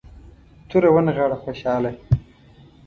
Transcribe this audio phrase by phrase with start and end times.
[0.69, 1.91] توره ونغاړه خوشحاله.